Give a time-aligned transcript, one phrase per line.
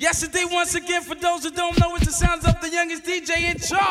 [0.00, 3.50] Yesterday, once again, for those who don't know, it's the sounds of the youngest DJ
[3.50, 3.82] in charge.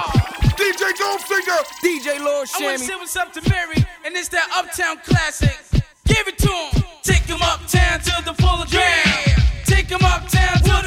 [0.55, 1.61] DJ Goldfinger!
[1.83, 2.61] DJ Lord Shammy.
[2.61, 5.59] I wanna say what's up to Mary, and it's that Uptown classic.
[6.05, 6.83] Give it to him.
[7.03, 9.43] Take him uptown to the full ground.
[9.65, 10.85] Take him uptown to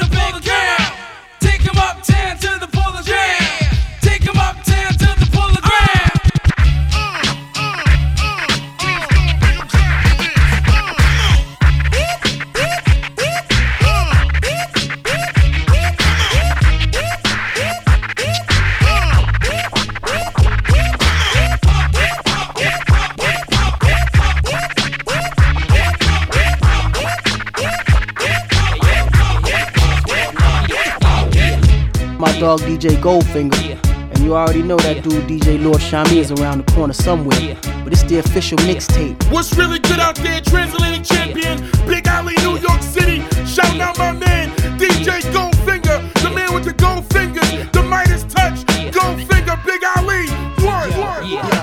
[32.57, 33.61] dog DJ Goldfinger.
[33.65, 34.09] Yeah.
[34.11, 35.01] And you already know that yeah.
[35.03, 37.39] dude DJ Lord Shami is around the corner somewhere.
[37.39, 37.83] Yeah.
[37.83, 39.15] But it's the official mixtape.
[39.31, 41.59] What's really good out there, Translating champion?
[41.87, 43.21] Big Ali, New York City.
[43.45, 48.65] Shout out my man, DJ Goldfinger, the man with the gold fingers, the Midas touch.
[48.91, 50.27] Goldfinger, Big Ali.
[50.67, 51.55] One, one, one.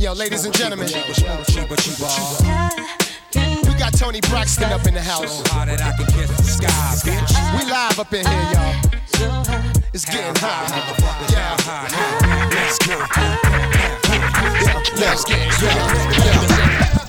[0.00, 0.88] Yo, ladies and gentlemen.
[3.76, 5.44] We got Toni Braxton up in the house.
[5.44, 7.36] So hot that I can kiss the sky, bitch.
[7.58, 8.72] We live up in here, y'all.
[9.92, 10.72] It's getting hot.
[11.30, 11.54] Yeah.
[12.56, 12.96] Let's go.
[14.96, 17.05] Let's get drunk.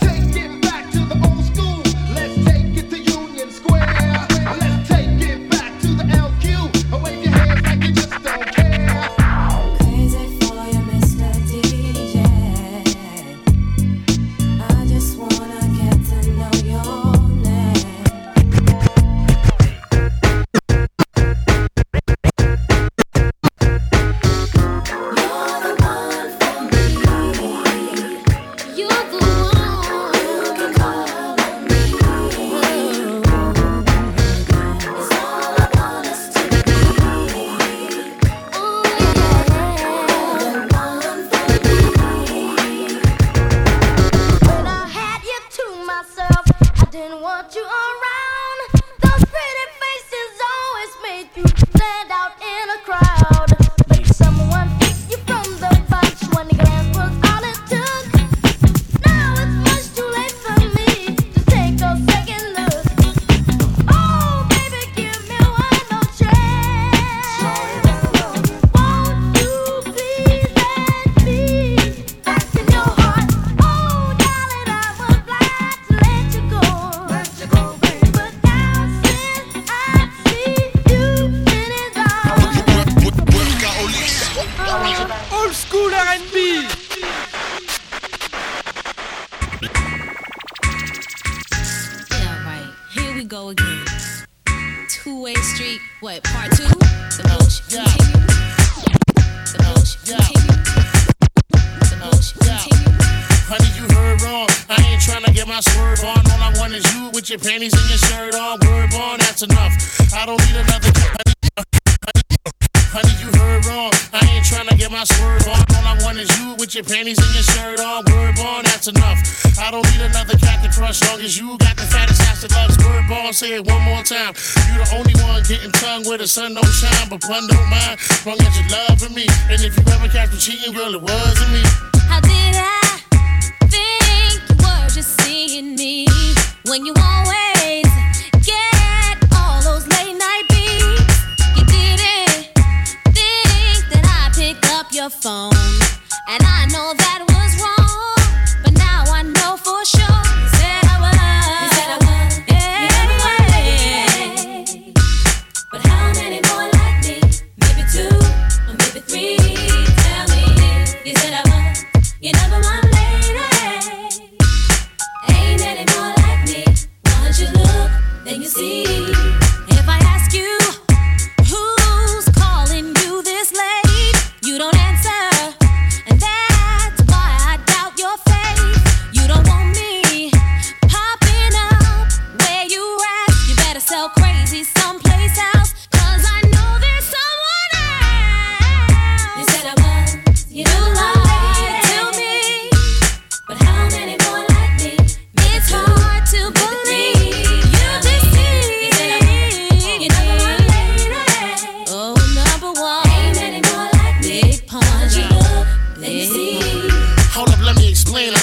[127.28, 128.00] front, don't mind.
[128.26, 129.28] Long as you're loving me.
[129.52, 131.17] And if you ever catch me cheating, girl, it was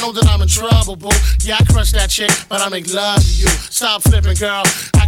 [0.06, 1.08] know that I'm in trouble, boo.
[1.40, 3.48] Yeah, I crush that chick, but I make love to you.
[3.48, 4.62] Stop flipping, girl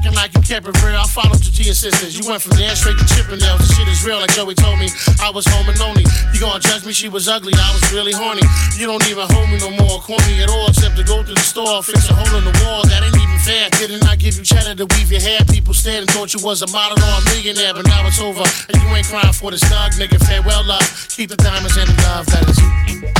[0.06, 0.96] acting like you kept it real.
[0.96, 2.18] I followed you to your sisters.
[2.18, 3.58] You went from there straight to Chippendales.
[3.58, 4.88] The shit is real, like Joey told me.
[5.20, 6.04] I was home and lonely.
[6.32, 6.92] You gonna judge me?
[6.92, 7.52] She was ugly.
[7.54, 8.42] I was really horny.
[8.78, 11.32] You don't even hold me no more, call me at all, except to go to
[11.32, 12.86] the store, fix a hole in the wall.
[12.86, 13.70] That ain't even fair.
[13.78, 15.40] Didn't I give you cheddar to weave your hair?
[15.48, 18.44] People stared and thought you was a model or a millionaire, but now it's over.
[18.70, 20.22] And you ain't crying for the thug, nigga.
[20.26, 20.86] Farewell, love.
[21.10, 22.26] Keep the diamonds and the love.
[22.26, 22.58] That is.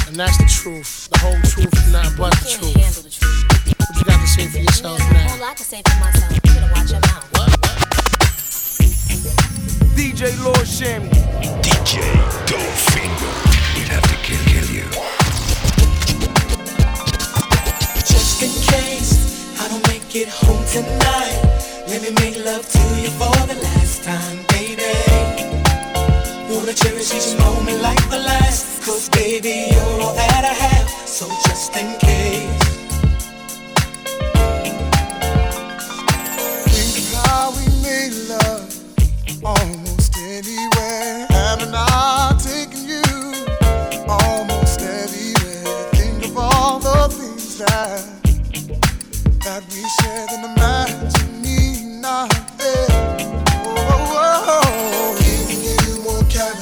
[0.06, 1.08] And that's the truth.
[1.10, 2.76] The whole truth, nothing but the truth.
[2.76, 3.26] handle the truth.
[3.80, 5.26] What you got to say for yourself now?
[5.46, 7.26] I can say for myself, watch your mouth.
[7.32, 7.50] What?
[7.62, 7.78] What?
[9.96, 11.10] DJ Lord Shammy.
[11.62, 11.94] DJ
[12.50, 13.32] Goldfinger.
[13.74, 14.88] We'd have to kill, kill you.
[18.12, 19.12] Just in case
[19.60, 21.38] I don't make it home tonight,
[21.88, 24.92] let me make love to you for the last time, baby.
[26.52, 31.26] Wanna cherish each moment like the last, cause baby, you're all that I have, so
[31.46, 32.55] just in case.
[39.46, 41.26] Almost anywhere.
[41.72, 43.02] I taken you
[44.08, 45.64] almost everywhere?
[45.94, 48.02] Think of all the things that
[49.44, 52.88] that we shared imagine me not there.
[52.90, 55.18] Oh, oh, oh.
[55.22, 56.22] You more.
[56.22, 56.56] Got.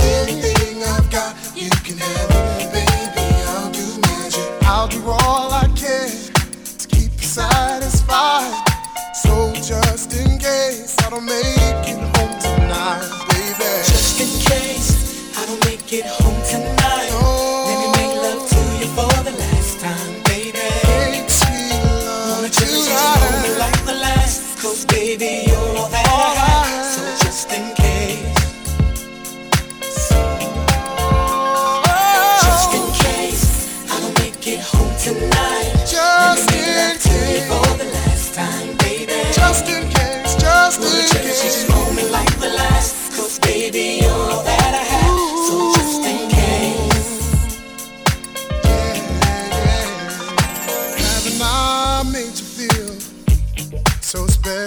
[0.00, 3.26] Anything I've got, you can have it, baby.
[3.52, 4.64] I'll do magic.
[4.64, 6.10] I'll do all I can
[6.78, 8.69] to keep you satisfied.
[10.40, 13.72] Case I don't make it home tonight, baby.
[13.84, 16.39] Just in case I don't make it home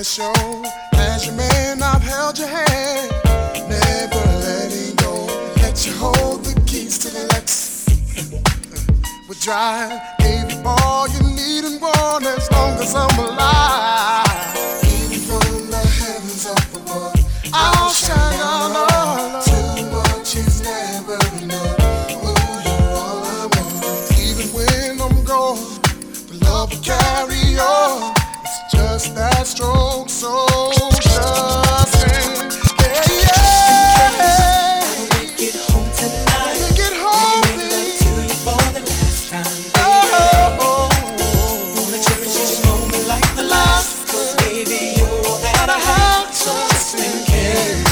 [0.03, 0.65] special?
[0.95, 3.11] As your man, I've held your hand,
[3.69, 5.27] never letting go.
[5.61, 7.85] Let you hold the keys to the Lex.
[9.29, 14.57] We're drive, gave you all you need and want as long as I'm alive.
[14.83, 17.15] Even from the heavens up above,
[17.53, 18.92] I'll shine on
[29.43, 30.45] just that strong, so
[31.01, 32.11] just in,
[32.79, 33.03] yeah,
[34.13, 34.79] yeah.
[35.19, 36.59] Make it home tonight.
[36.63, 39.81] Make it home, Make love to you for the last time, Oh,
[40.13, 40.87] oh, oh.
[41.75, 46.33] Wanna cherish each moment like the last, cause baby, you're all that I have.
[46.33, 47.83] So just in case.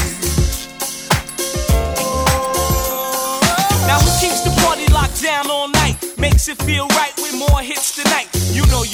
[3.86, 5.96] Now who keeps the party locked down all night?
[6.16, 8.31] Makes it feel right with more hits tonight.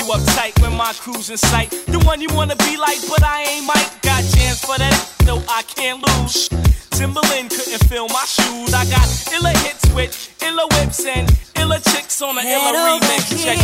[0.08, 1.70] You know you uptight when my crew's in sight.
[1.70, 4.00] The one you wanna be like, but I ain't Mike.
[4.00, 6.48] Got chance for that, though I can't lose.
[6.90, 8.72] Timberland couldn't fill my shoes.
[8.72, 13.04] I got illa hits with illa whips and illa chicks on a Head illa over
[13.04, 13.44] remix.
[13.44, 13.58] Check.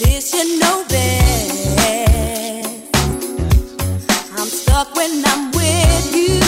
[0.00, 1.76] This you know best.
[4.32, 6.40] I'm stuck when I'm with you.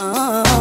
[0.00, 0.51] Oh,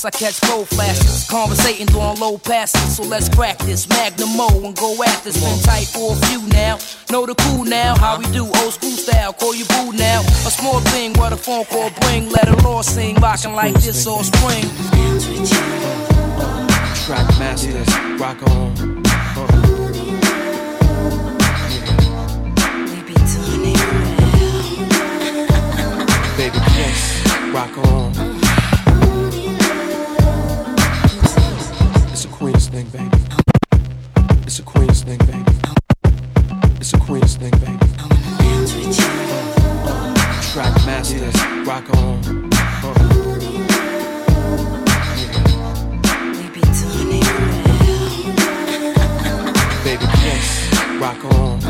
[0.00, 0.40] sight of your ice.
[0.40, 2.96] I catch cold flashes, conversating during low passes.
[2.96, 5.40] So let's crack this Magnum Mo and go at this.
[5.40, 6.78] Been tight for a few now.
[7.10, 9.32] Know the cool now, how we do old school style.
[9.32, 10.20] Call you boo now.
[10.20, 12.28] A small thing, what a phone call bring.
[12.30, 14.64] Let a law sing, rocking like this all spring.
[17.06, 17.88] Track masters,
[18.18, 18.74] rock on.
[26.36, 27.99] Baby, yes, rock on.
[32.70, 33.10] Thing, baby.
[34.46, 35.44] It's a Queen's thing, baby.
[36.80, 37.78] It's a Queen's thing, baby.
[40.52, 41.34] Track masters,
[41.66, 42.50] rock on.
[42.82, 43.10] Uh.
[49.84, 51.69] Baby, yes, rock on.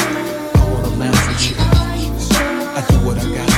[3.03, 3.50] What I gotta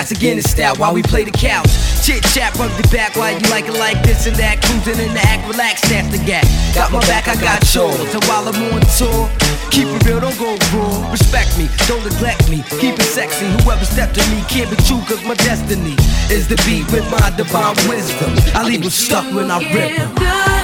[0.00, 1.68] Packs again in style while we play the couch.
[2.00, 4.56] Chit chat, rub your back while you like it like this and that.
[4.64, 6.48] Cruising in the act, relax, that's the gap.
[6.74, 8.00] Got my back, I got yours.
[8.14, 9.28] And while I'm on tour,
[9.68, 11.12] keep it real, don't go raw.
[11.12, 13.44] Respect me, don't neglect me, keep it sexy.
[13.60, 16.00] Whoever stepped to me can't be true, cause my destiny
[16.32, 18.32] is the beat with my divine wisdom.
[18.56, 20.59] I leave them stuck when I rip.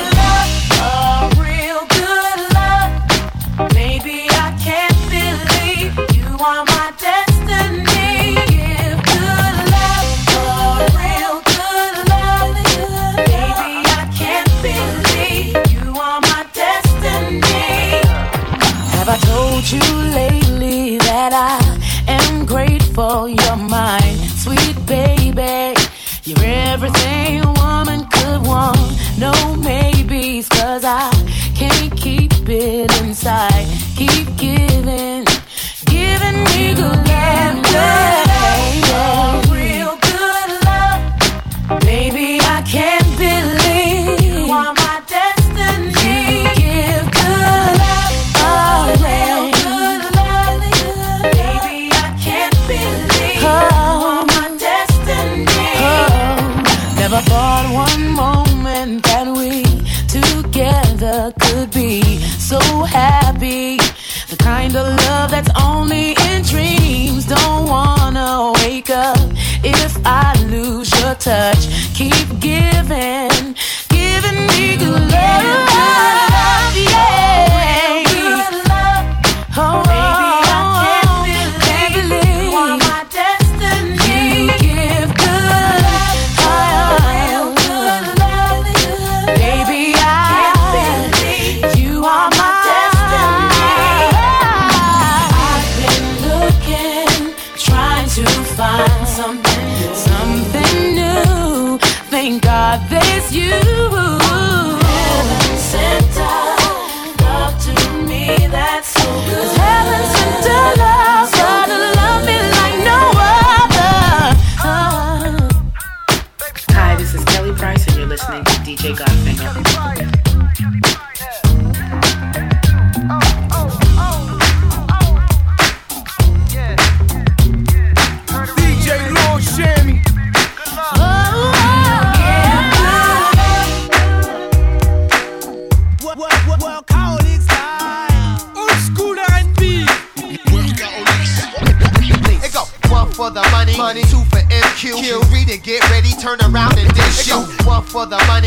[19.66, 21.58] Told you lately that I
[22.06, 25.74] am grateful you're mine, sweet baby?
[26.22, 28.78] You're everything a woman could want.
[29.18, 31.15] No maybes, cause I
[71.18, 71.68] touch.
[71.94, 73.30] Keep giving,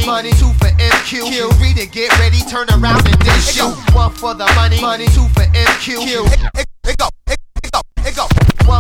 [0.10, 1.30] money, two for MQ.
[1.30, 3.76] Kill, read it, get ready, turn around and then shoot.
[3.94, 5.86] One for the money, money, two for MQ.
[6.04, 7.08] Kill, it, it, it go,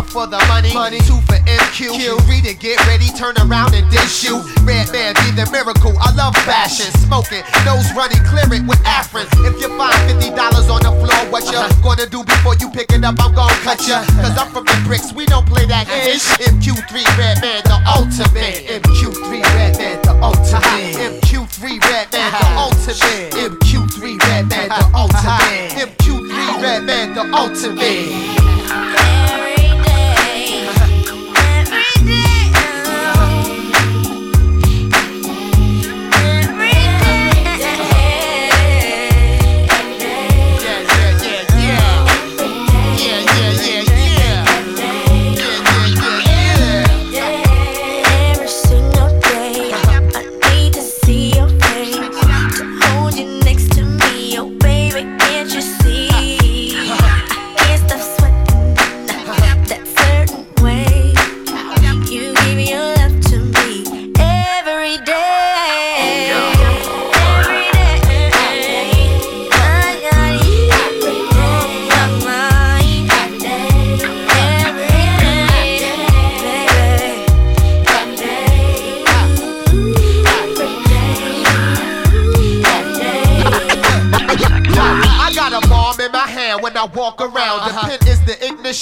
[0.09, 1.93] for the money, money, two for MQ.
[1.93, 4.41] Kill, read it, get ready, turn around and then you.
[4.65, 5.93] Red man be the miracle.
[6.01, 9.29] I love fashion, smoking, nose running, clear it with Afrin.
[9.45, 11.85] If you find fifty dollars on the floor, what you uh-huh.
[11.85, 13.21] gonna do before you pick it up?
[13.21, 14.01] I'm gonna cut ya.
[14.01, 14.21] Uh-huh.
[14.25, 16.17] Cause I'm from the bricks, we don't play that uh-huh.
[16.17, 16.25] ish.
[16.41, 18.65] MQ3 Redman, the ultimate.
[18.65, 21.21] MQ3 Redman, the ultimate.
[21.21, 23.29] MQ3 Redman, the ultimate.
[23.37, 25.69] MQ3 Redman, the ultimate.
[25.77, 28.38] MQ3 Redman, the ultimate.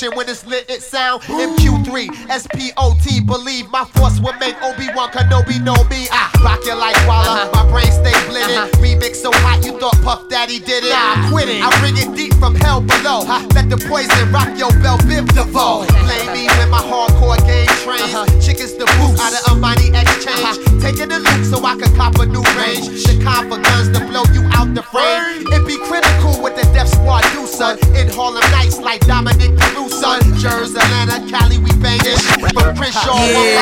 [0.06, 0.66] when it's lit
[0.98, 1.22] sound.
[1.62, 6.10] Q3, S P O T, believe my force will make Obi Wan Kenobi know me.
[6.10, 8.58] I rock it like Walla, my brain stay blitted.
[8.82, 10.90] Remix so hot you thought Puff Daddy did it.
[10.90, 11.62] Nah, I quit it.
[11.62, 13.22] I bring it deep from hell below.
[13.54, 15.86] Let the poison rock your bell, Biv DeVoe.
[15.86, 18.18] Blame me when my hardcore game trains.
[18.42, 20.58] Chickens the boots out of Armani Exchange.
[20.82, 22.90] Taking the loot so I can cop a new range.
[23.06, 25.46] Chicago guns to blow you out the frame.
[25.54, 27.78] It be critical with the Def Squad do, son.
[27.94, 30.18] In Harlem Nights like Dominic Caruso.
[30.38, 32.18] Jersey Atlanta, Cali, we bangin'.
[32.54, 33.60] From Crenshaw, yeah.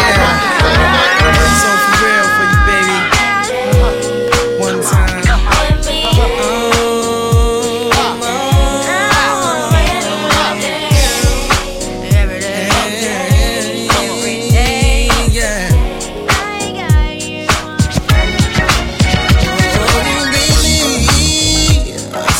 [0.61, 1.45] one by one.
[1.61, 2.97] So for real, for you, baby.
[4.61, 5.15] One time.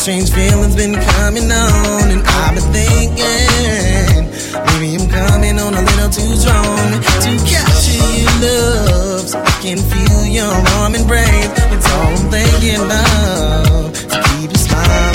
[0.06, 1.75] Strange feelings been coming on
[12.36, 15.05] thinking of to keep you smiling.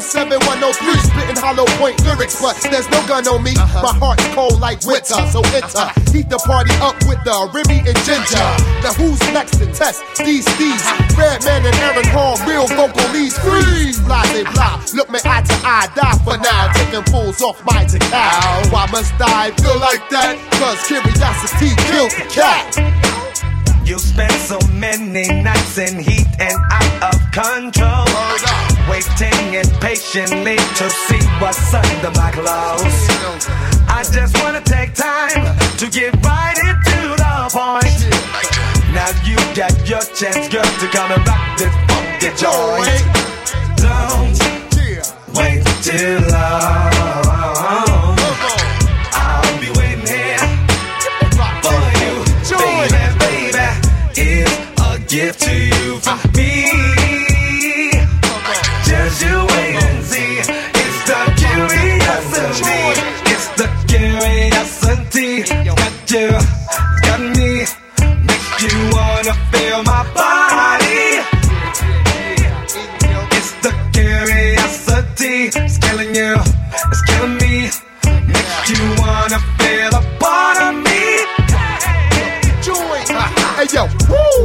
[0.00, 3.54] 07103, spitting hollow point lyrics, but there's no gun on me.
[3.56, 3.82] Uh-huh.
[3.82, 5.78] My heart's cold like winter, so enter.
[5.78, 6.12] Uh, uh-huh.
[6.12, 8.38] Heat the party up with the Remy and Ginger.
[8.38, 8.82] Uh-huh.
[8.82, 10.84] Now who's next to test these thieves?
[11.14, 13.38] Redman and Aaron Hall, real vocal leads.
[13.38, 14.82] Freeze, blah, they blah.
[14.94, 16.72] Look me eye to eye, die for now.
[16.72, 18.62] Taking fools off my cow.
[18.70, 20.38] Why must I feel like that?
[20.58, 23.04] Cause curiosity kills the cat.
[23.84, 28.08] You spent so many nights in heat and out of control.
[28.08, 28.36] Oh,
[28.88, 33.08] Waiting impatiently to see what's under my clothes.
[33.88, 38.04] I just wanna take time to get right into the point.
[38.92, 43.02] Now you got your chance, girl, to come and rock this funky joint.
[43.76, 44.38] Don't
[45.34, 46.92] wait too long.
[49.12, 50.38] I'll be waiting here
[51.64, 52.12] for you,
[52.58, 53.68] baby, baby.
[54.16, 56.93] It's a gift to you from me.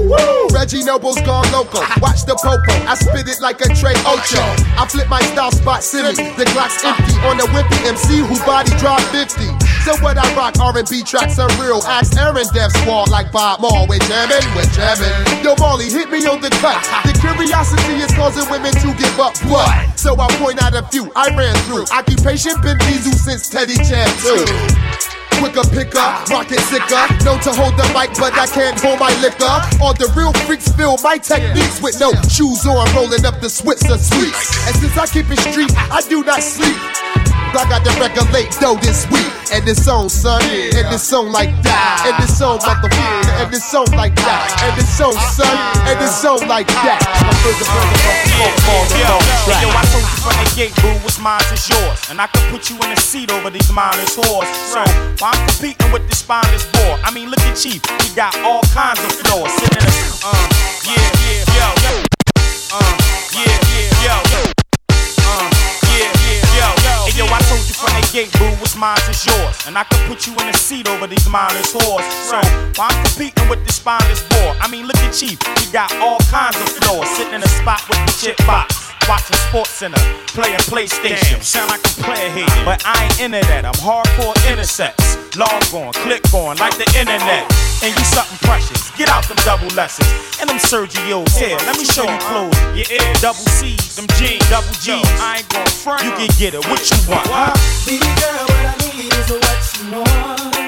[0.10, 0.50] Woo.
[0.50, 1.86] Reggie Noble's gone local.
[2.02, 2.74] Watch the popo.
[2.90, 4.42] I spit it like a Trey Ocho.
[4.74, 6.18] I flip my style spot silly.
[6.18, 9.46] The Glock's empty on the wimpy MC who body drop 50.
[9.86, 11.80] So what I rock R&B tracks are real.
[11.86, 13.86] Ask Aaron Def Squad like Bob Moore.
[13.88, 15.14] We're jamming, we're jamming.
[15.46, 16.82] Yo Molly, hit me on the cut.
[17.06, 19.70] The curiosity is causing women to give up what?
[19.98, 21.86] So I point out a few I ran through.
[21.94, 25.09] Occupation been Diesel since Teddy Champ too.
[25.40, 27.04] Quicker picker, rocket sicker.
[27.24, 29.56] Known to hold the mic, but I can't hold my liquor.
[29.82, 33.98] All the real freaks feel my techniques with no shoes on, rolling up the Swisher
[33.98, 34.68] Sweets.
[34.68, 37.29] And since I keep it street, I do not sleep.
[37.56, 39.26] I got to regulate though this week.
[39.52, 40.42] And this song, son.
[40.46, 42.06] And this song like that.
[42.06, 42.94] And this song, motherfucker.
[43.42, 44.46] And this song like that.
[44.62, 45.50] And this song, son.
[45.90, 47.02] And this song like that.
[47.02, 49.18] I'm further, further, further, Yo,
[49.66, 51.98] yo, I told you from the gate, boo, what's mine is yours.
[52.14, 54.46] And I could put you in a seat over these mindless whores.
[54.70, 54.86] So,
[55.18, 58.62] while I'm competing with this spineless boy, I mean, look at Chief, he got all
[58.70, 59.50] kinds of flaws.
[59.58, 60.69] Sitting in a, uh,
[69.70, 72.02] And I could put you in a seat over these mindless whores.
[72.26, 72.42] So,
[72.74, 76.18] while I'm competing with this spineless boy, I mean, look at Chief, he got all
[76.26, 77.06] kinds of flaws.
[77.14, 78.90] Sitting in a spot with the chip box.
[79.06, 80.02] Watching Sports Center,
[80.34, 81.38] playing PlayStation.
[81.38, 83.62] Damn, Sound like a player here, but I ain't into that.
[83.62, 84.98] I'm hardcore intersex.
[85.38, 87.46] Log on, click on, like the internet.
[87.86, 88.90] And you something precious.
[88.98, 90.10] Get out them double lessons.
[90.42, 91.62] And them Sergio's here.
[91.70, 92.58] Let me show you clothes.
[92.74, 95.06] Yeah, double C's, them G's, double G's.
[95.22, 96.02] I ain't gon' front.
[96.02, 96.66] You can get it.
[96.66, 97.30] What you want?
[97.30, 97.54] Huh?
[97.86, 100.59] Baby girl, what I need is what you want.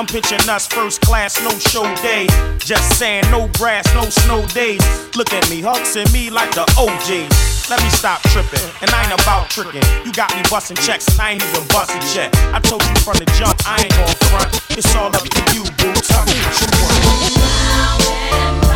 [0.00, 2.26] I'm pitching us first class, no show day.
[2.56, 4.80] Just sand, no grass, no snow days.
[5.14, 7.28] Look at me, huxing me like the OG.
[7.68, 9.84] Let me stop tripping, and I ain't about tricking.
[10.02, 12.34] You got me busting checks, and I ain't even busting yet.
[12.54, 14.48] I told you from the jump, I ain't on front.
[14.70, 15.92] It's all up to you, boo.
[15.92, 16.66] Tell me what you
[18.64, 18.69] want.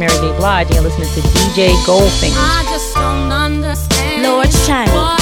[0.00, 0.34] Mary J.
[0.38, 2.32] Blige, and you're listening to DJ Goldfinger.
[4.22, 5.19] Lord Shine.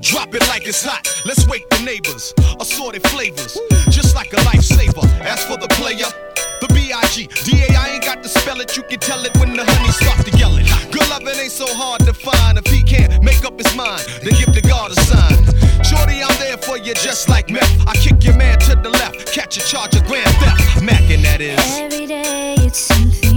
[0.00, 1.02] Drop it like it's hot.
[1.26, 2.32] Let's wake the neighbors.
[2.60, 3.58] Assorted flavors,
[3.90, 5.04] just like a lifesaver.
[5.22, 6.06] As for the player,
[6.60, 8.76] the B I G D A I ain't got to spell it.
[8.76, 10.66] You can tell it when the honey starts to yell it.
[10.92, 12.56] Good loving ain't so hard to find.
[12.56, 15.42] If he can't make up his mind, then give the God a sign.
[15.82, 17.88] Shorty, I'm there for you just like meth.
[17.88, 20.82] I kick your man to the left, catch a charge of grand theft.
[20.84, 21.58] Mackin' that is.
[21.80, 23.29] Every day it's something.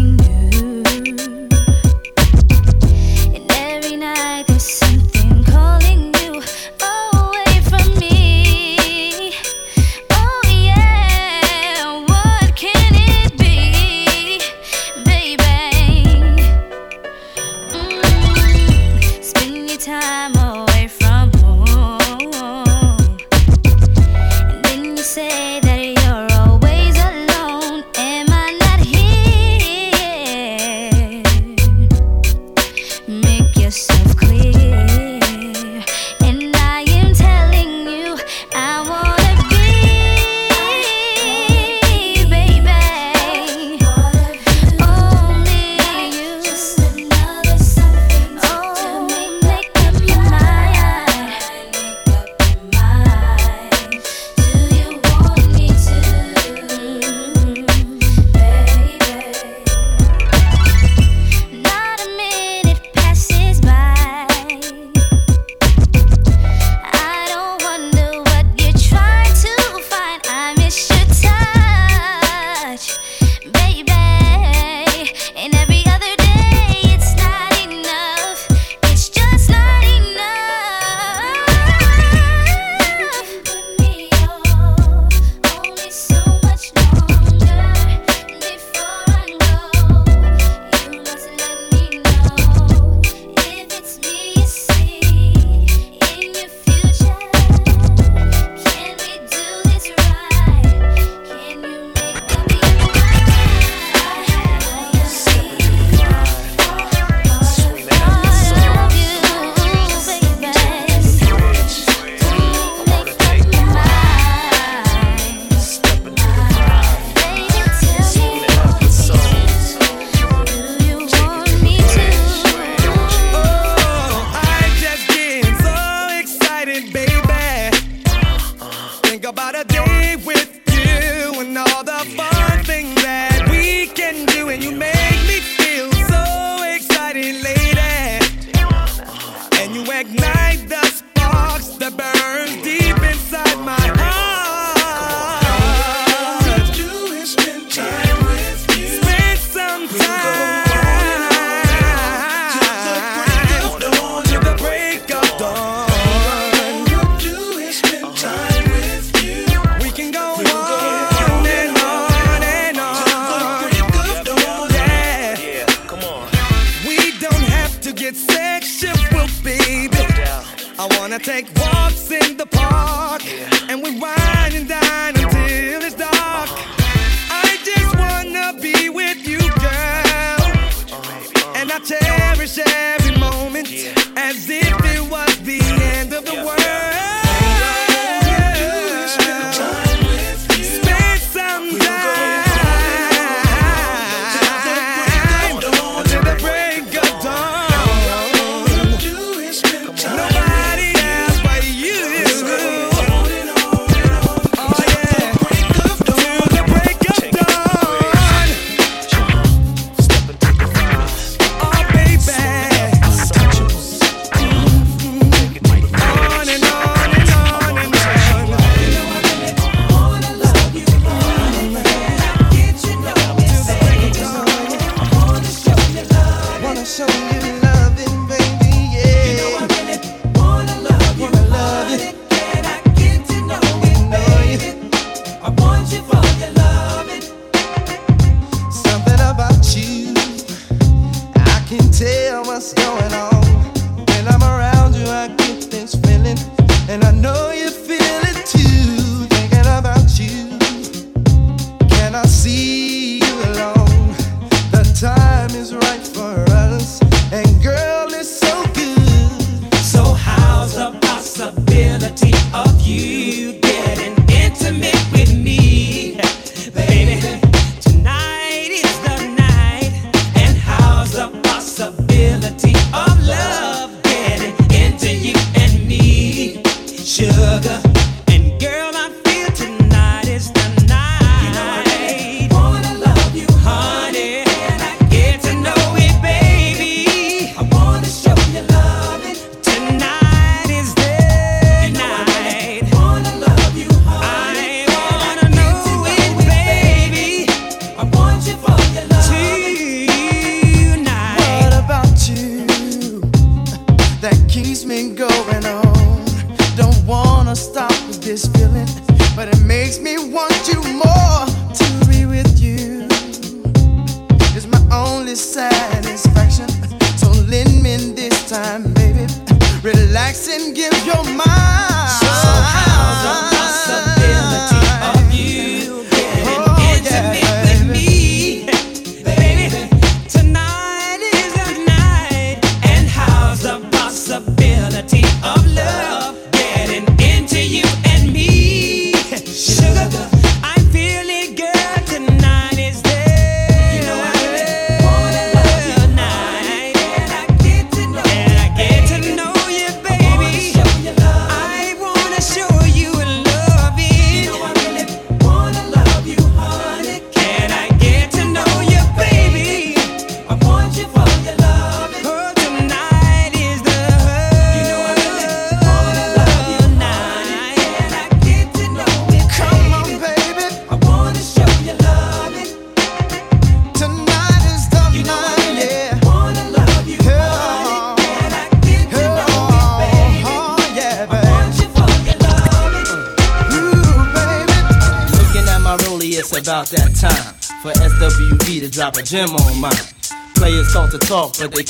[246.89, 247.72] and I know you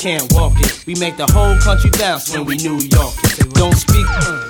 [0.04, 0.84] can't walk it.
[0.86, 3.14] We make the whole country bounce when we New York.
[3.56, 4.04] Don't speak.
[4.04, 4.44] uh,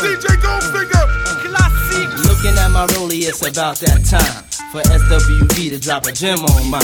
[0.00, 1.04] DJ Goldfinger,
[1.44, 2.08] classic.
[2.24, 6.70] Looking at my rollie, it's about that time for SWV to drop a gem on
[6.70, 6.80] mine.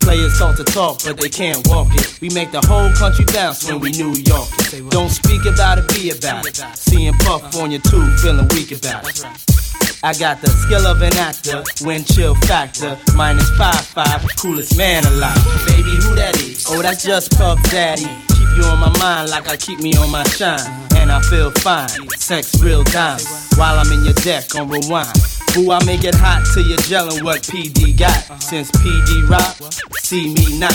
[0.00, 2.18] Players talk to talk, but they can't walk it.
[2.22, 4.48] We make the whole country bounce when we New York.
[4.88, 6.56] Don't speak about it, be about it.
[6.78, 9.61] Seeing Puff on your tube, feeling weak about it.
[10.04, 15.06] I got the skill of an actor, wind chill factor, minus five five, coolest man
[15.06, 15.38] alive.
[15.66, 16.66] Baby, who that is?
[16.68, 18.10] Oh, that's just Puff Daddy.
[18.34, 20.58] Keep you on my mind like I keep me on my shine,
[20.96, 21.88] and I feel fine.
[22.18, 23.20] Sex real time.
[23.54, 25.14] while I'm in your deck on rewind.
[25.56, 28.42] Ooh, I make it hot till you're gelling what PD got.
[28.42, 29.54] Since PD rock,
[30.02, 30.74] see me not.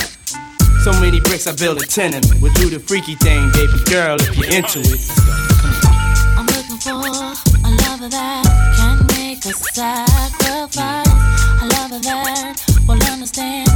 [0.88, 2.40] So many bricks I build a tenement.
[2.40, 5.04] We'll do the freaky thing, baby girl, if you're into it.
[6.40, 8.47] I'm looking for a lover that
[9.54, 11.08] sacrifice.
[11.62, 12.56] A lover that
[12.88, 13.67] will understand,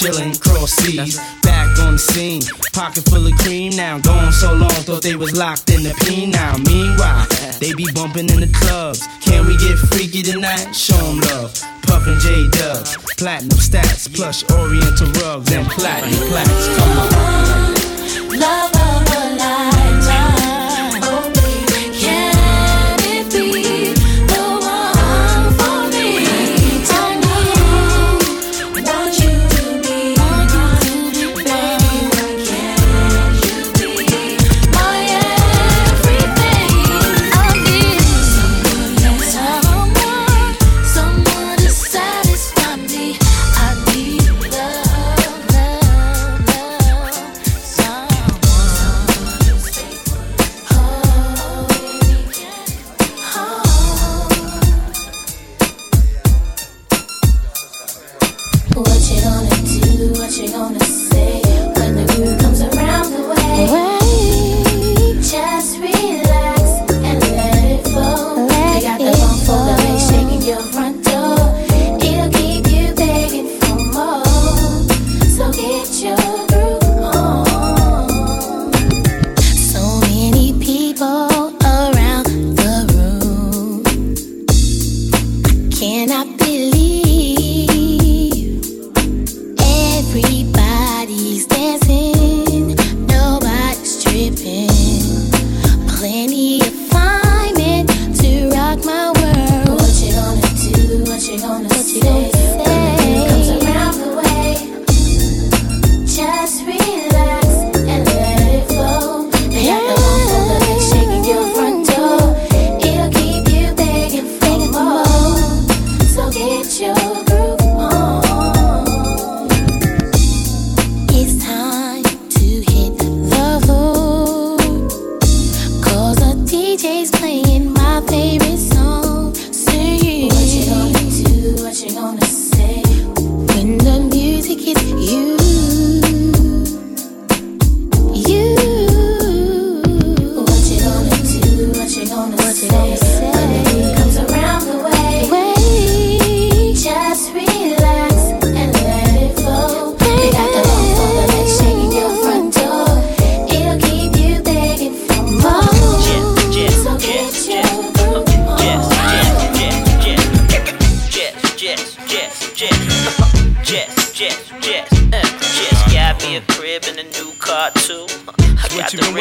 [0.00, 1.18] chillin' cross seas.
[1.42, 2.40] Back on the scene,
[2.72, 3.98] pocket full of cream now.
[3.98, 5.92] Gone so long, thought they was locked in the
[6.32, 6.56] now.
[6.56, 7.26] Meanwhile,
[7.60, 9.06] they be bumping in the clubs.
[9.20, 10.72] Can we get freaky tonight?
[10.72, 11.52] Show 'em love.
[11.82, 16.66] Puffin' J Dubs, platinum stats, plush oriental rugs, and platinum plaques.
[16.76, 18.38] Come on.
[18.38, 19.09] Love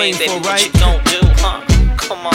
[0.09, 0.73] What you right?
[0.79, 1.61] gon' do, huh?
[1.95, 2.33] Come on.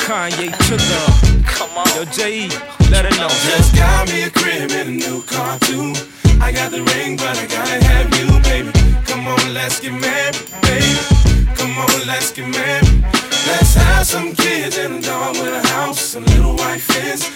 [0.00, 1.44] Kanye took the.
[1.44, 1.84] Come on.
[1.92, 2.48] Yo, J.E.,
[2.88, 3.28] let her know.
[3.28, 5.92] Just got me a crib and a new car too.
[6.40, 8.72] I got the ring, but I gotta have you, baby.
[9.04, 10.96] Come on, let's get married, baby.
[11.52, 13.04] Come on, let's get married.
[13.46, 17.28] Let's have some kids and a dog with a house and little white fence,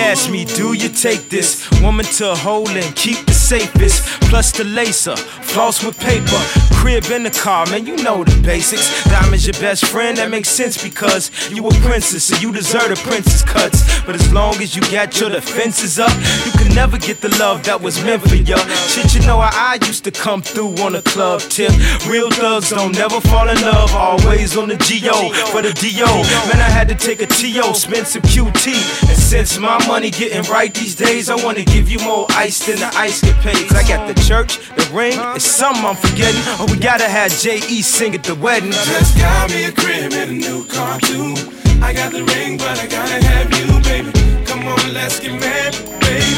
[0.00, 4.04] asked me, Do you take this woman to a hole and keep the safest?
[4.28, 6.38] Plus the laser, floss with paper,
[6.74, 9.04] crib in the car, man, you know the basics.
[9.04, 12.96] Diamond's your best friend, that makes sense because you a princess, so you deserve the
[13.08, 14.00] princess cuts.
[14.02, 16.12] But as long as you got your defenses up,
[16.44, 18.58] you can never get the love that was meant for you.
[18.92, 21.72] Shit, you know how I used to come through on a club tip.
[22.06, 26.04] Real thugs don't never fall in love, always on the GO for the DO.
[26.48, 28.66] Man, I had to take a TO, spend some QT.
[29.08, 32.76] And since my money getting right these days, I wanna give you more ice than
[32.76, 33.74] the ice can capades.
[33.74, 36.42] I got the church, the ring, it's something I'm forgetting.
[36.60, 37.80] Oh, we gotta have J.E.
[37.80, 38.70] sing at the wedding.
[38.70, 41.34] Just got me a crib and a new car too.
[41.80, 44.12] I got the ring, but I gotta have you, baby.
[44.44, 45.74] Come on, let's get married,
[46.04, 46.36] baby.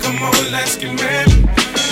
[0.00, 1.34] Come on, let's get married.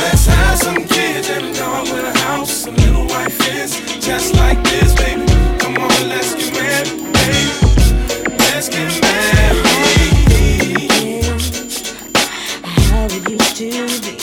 [0.02, 4.36] Let's have some kids and a dog with a house, a little white fence, just
[4.36, 5.26] like this, baby.
[5.58, 8.38] Come on, let's get married, baby.
[8.38, 9.41] Let's get married.
[13.70, 14.21] To be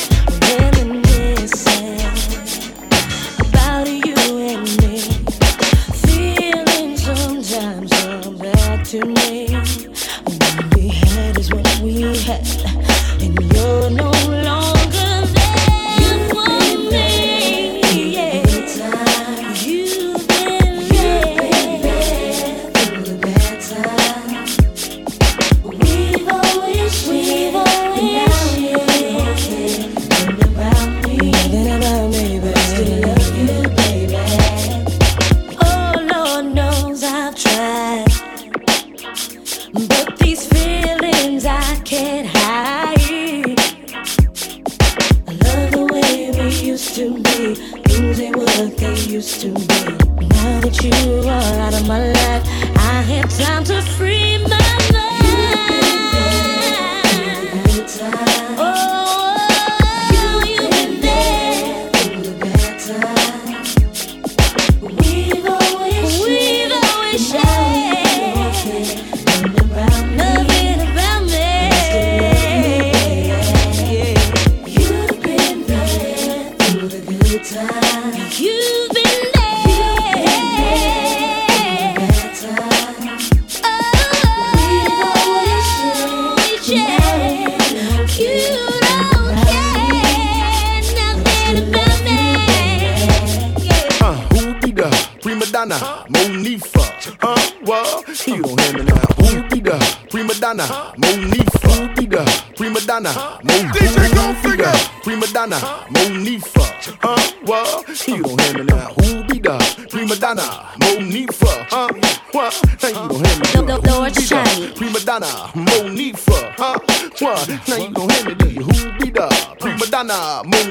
[95.69, 97.17] donna, Monifah.
[97.21, 97.51] Huh?
[97.63, 98.27] What?
[98.27, 99.05] You don't hear me now.
[99.17, 100.63] Who be the prima donna,
[100.97, 101.69] Monifah?
[101.69, 103.73] Who be the prima donna, Monifah?
[103.73, 104.73] DJ go figure.
[105.03, 105.55] Prima donna,
[105.89, 106.97] Monifah.
[107.01, 107.31] Huh?
[107.45, 108.07] What?
[108.07, 108.93] You don't hear me now.
[108.93, 110.41] Who be the prima donna,
[110.79, 111.67] Monifah?
[111.69, 111.89] Huh?
[112.31, 112.61] What?
[112.81, 113.47] Now you don't hear me.
[113.53, 113.61] Who
[113.91, 114.71] Lord be the Shiny.
[114.73, 116.53] Prima donna, Monifah.
[116.57, 116.79] Huh?
[117.19, 117.47] What?
[117.67, 118.33] Now you don't hear me.
[118.35, 118.63] Do you?
[118.63, 120.68] Who be the prima donna, Monifah?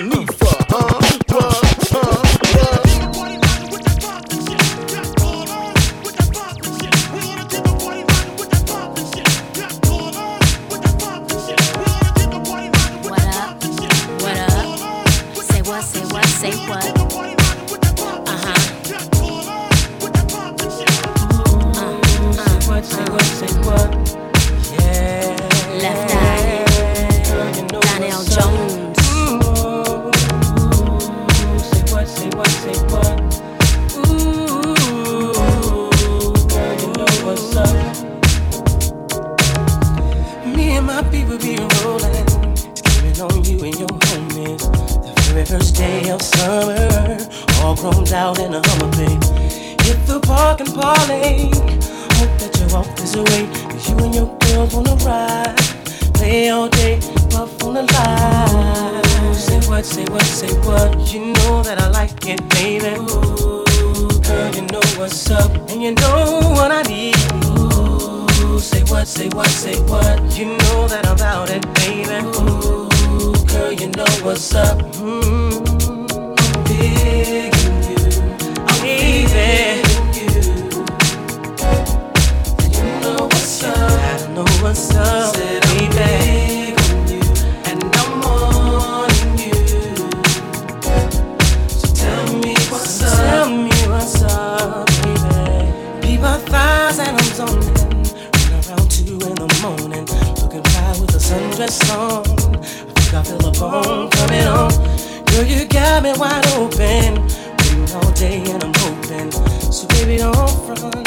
[105.39, 107.23] Girl, you got me wide open.
[107.59, 109.31] Waiting all day and I'm hoping.
[109.71, 110.35] So baby, don't
[110.67, 111.07] front.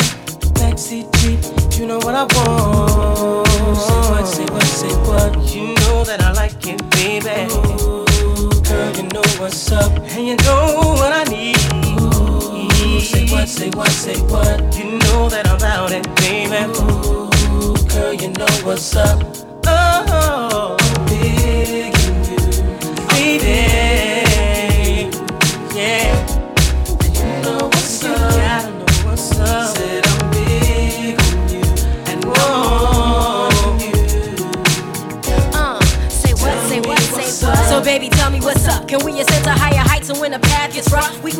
[0.55, 3.45] Backseat Jeep, you know what I want.
[3.75, 5.53] Say what, say what, say what.
[5.53, 7.51] You know that I like it, baby.
[7.51, 11.57] Ooh, girl, you know what's up, and you know what I need.
[11.99, 14.61] Ooh, say what, say what, say what.
[14.77, 16.71] You know that I'm about it, baby.
[16.79, 19.30] Ooh, girl, you know what's up.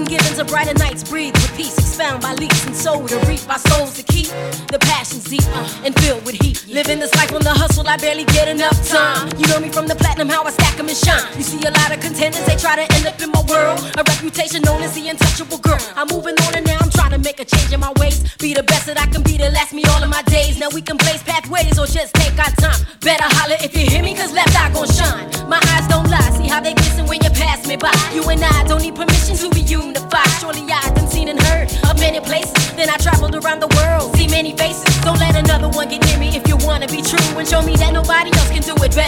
[0.01, 3.41] Can give into brighter nights, breathe with peace, expound by leaps and soul to reap
[3.49, 4.27] our souls to keep
[4.73, 6.65] the passions deep uh, and filled with heat.
[6.67, 9.29] Living this life on the hustle, I barely get enough time.
[9.37, 11.23] You know me from the platinum, how I stack 'em and shine.
[11.37, 13.79] You see a lot of contenders, they try to end up in my world.
[13.97, 15.79] A reputation known as the untouchable girl.
[15.95, 18.17] I'm moving on and now I'm trying to make a change in my ways.
[18.39, 20.57] Be the best that I can be to last me all of my days.
[20.57, 22.79] Now we can blaze pathways or just take our time.
[23.01, 25.25] Better holler if you hear me, cause left eye gon' shine.
[25.47, 27.93] My eyes don't lie, see how they glisten when you pass me by.
[28.15, 29.10] You and I don't need permission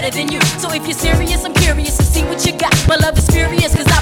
[0.03, 0.41] better than you.
[0.59, 2.75] So if you're serious, I'm curious to see what you got.
[2.87, 3.92] My love is furious, cause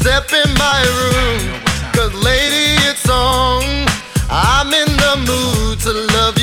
[0.00, 1.60] Step in my room,
[1.92, 3.62] cause lady, it's on.
[4.30, 6.39] I'm in the mood to love you.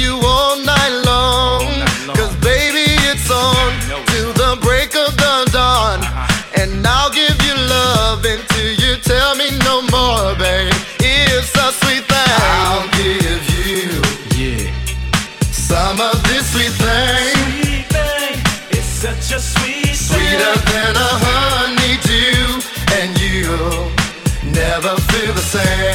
[25.48, 25.87] say.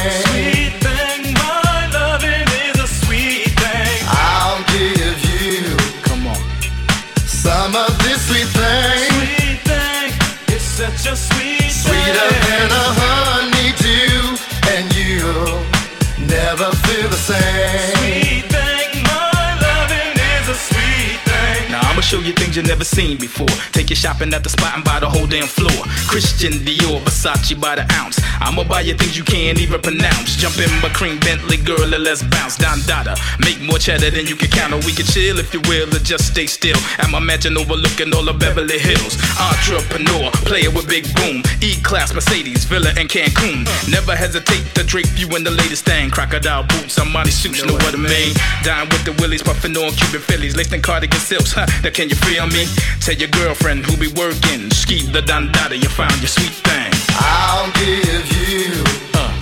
[22.13, 23.49] show you things you never seen before.
[23.71, 25.81] Take you shopping at the spot and buy the whole damn floor.
[26.05, 28.21] Christian Dior, Versace by the ounce.
[28.39, 30.35] I'ma buy you things you can't even pronounce.
[30.35, 32.55] Jump in my cream Bentley, girl, and let's bounce.
[32.55, 34.73] Don Dada, make more cheddar than you can count.
[34.73, 36.77] Or we can chill if you will, or just stay still.
[37.01, 39.17] At my mansion overlooking all of Beverly Hills.
[39.41, 41.41] Entrepreneur, player with big boom.
[41.65, 43.65] E class Mercedes, Villa, and Cancun.
[43.89, 46.11] Never hesitate to drape you in the latest thing.
[46.11, 48.37] Crocodile boots, somebody suits, know what I mean.
[48.61, 51.65] Dine with the Willies, puffin' on Cuban Phillies, laced in cardigan silks, huh?
[51.81, 52.65] That can you feel me?
[52.99, 56.91] Tell your girlfriend who be working, ski the dandada, you found your sweet thing.
[57.11, 58.83] I'll give you
[59.13, 59.39] uh.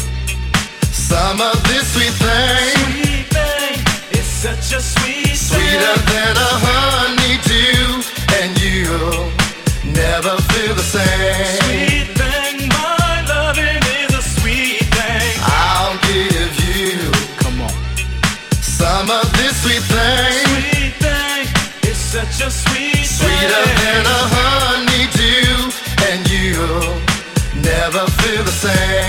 [0.91, 2.77] some of this sweet thing.
[3.01, 3.73] Sweet thing,
[4.11, 6.13] it's such a sweet Sweeter thing.
[6.13, 8.03] than a honeydew,
[8.37, 9.31] and you'll
[9.95, 11.60] never feel the same.
[27.81, 29.00] never feel the same.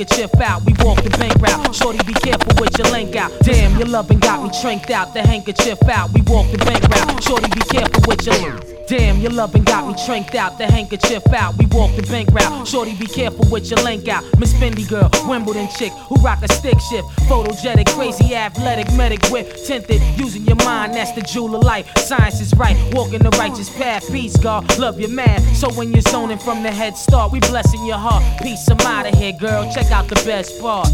[0.00, 0.64] a chip out.
[0.64, 1.74] We walk the bank route.
[1.74, 3.32] Shorty, be careful with your link out.
[3.40, 5.14] Damn, your loving got me tranked out.
[5.14, 6.12] The handkerchief out.
[6.12, 7.22] We walk the bank route.
[7.22, 8.79] Shorty, be careful with your.
[8.90, 11.56] Damn, your loving got me tranked out, the handkerchief out.
[11.56, 12.66] We walk the bank route.
[12.66, 14.24] Shorty, be careful with your link out.
[14.36, 17.06] Miss Fendi girl, Wimbledon chick, who rock a stick shift.
[17.30, 19.54] Photogenic, crazy, athletic, medic whip.
[19.64, 21.88] Tinted, using your mind, that's the jewel of life.
[21.98, 24.10] Science is right, walking the righteous path.
[24.10, 25.40] Peace, God, love your man.
[25.54, 28.24] So when you're zoning from the head start, we blessing your heart.
[28.42, 29.72] Peace, I'm out of here, girl.
[29.72, 30.88] Check out the best part.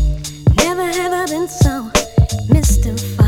[0.59, 1.91] Never have I been so
[2.51, 3.26] mystified.